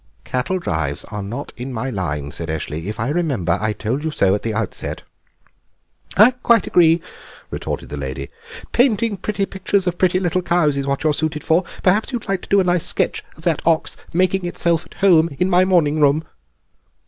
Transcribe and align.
"Cattle 0.23 0.57
drives 0.57 1.03
are 1.11 1.21
not 1.21 1.53
in 1.55 1.71
my 1.71 1.91
line," 1.91 2.31
said 2.31 2.49
Eshley; 2.49 2.87
"if 2.87 2.99
I 2.99 3.09
remember 3.09 3.59
I 3.61 3.71
told 3.71 4.03
you 4.03 4.09
so 4.09 4.33
at 4.33 4.41
the 4.41 4.51
outset." 4.51 5.03
"I 6.17 6.31
quite 6.31 6.65
agree," 6.65 7.03
retorted 7.51 7.89
the 7.89 7.97
lady, 7.97 8.31
"painting 8.71 9.15
pretty 9.15 9.45
pictures 9.45 9.85
of 9.85 9.99
pretty 9.99 10.19
little 10.19 10.41
cows 10.41 10.75
is 10.75 10.87
what 10.87 11.03
you're 11.03 11.13
suited 11.13 11.43
for. 11.43 11.65
Perhaps 11.83 12.11
you'd 12.11 12.27
like 12.27 12.41
to 12.41 12.49
do 12.49 12.59
a 12.59 12.63
nice 12.63 12.87
sketch 12.87 13.23
of 13.37 13.43
that 13.43 13.61
ox 13.63 13.95
making 14.11 14.43
itself 14.45 14.87
at 14.87 14.95
home 15.05 15.29
in 15.37 15.51
my 15.51 15.65
morning 15.65 16.01
room?" 16.01 16.23